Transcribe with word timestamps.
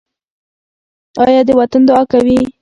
انا 1.19 1.41
د 1.47 1.49
وطن 1.59 1.81
دعا 1.87 2.03
کوي 2.11 2.39